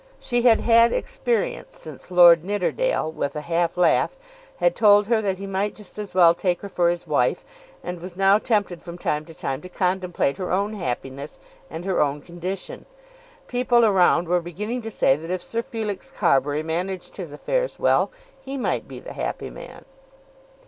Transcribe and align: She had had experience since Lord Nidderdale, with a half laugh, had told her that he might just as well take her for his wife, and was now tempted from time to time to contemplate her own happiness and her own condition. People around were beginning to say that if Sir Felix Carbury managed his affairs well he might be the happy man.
She 0.19 0.41
had 0.41 0.61
had 0.61 0.91
experience 0.93 1.77
since 1.77 2.09
Lord 2.09 2.43
Nidderdale, 2.43 3.11
with 3.11 3.35
a 3.35 3.41
half 3.41 3.77
laugh, 3.77 4.17
had 4.57 4.75
told 4.75 5.05
her 5.05 5.21
that 5.21 5.37
he 5.37 5.45
might 5.45 5.75
just 5.75 5.99
as 5.99 6.15
well 6.15 6.33
take 6.33 6.63
her 6.63 6.69
for 6.69 6.89
his 6.89 7.05
wife, 7.05 7.45
and 7.83 8.01
was 8.01 8.17
now 8.17 8.39
tempted 8.39 8.81
from 8.81 8.97
time 8.97 9.25
to 9.25 9.33
time 9.35 9.61
to 9.61 9.69
contemplate 9.69 10.37
her 10.37 10.51
own 10.51 10.73
happiness 10.73 11.37
and 11.69 11.85
her 11.85 12.01
own 12.01 12.19
condition. 12.19 12.87
People 13.45 13.85
around 13.85 14.27
were 14.27 14.41
beginning 14.41 14.81
to 14.81 14.89
say 14.89 15.15
that 15.15 15.29
if 15.29 15.43
Sir 15.43 15.61
Felix 15.61 16.09
Carbury 16.09 16.63
managed 16.63 17.17
his 17.17 17.31
affairs 17.31 17.77
well 17.77 18.09
he 18.43 18.57
might 18.57 18.87
be 18.87 18.99
the 18.99 19.13
happy 19.13 19.51
man. 19.51 19.85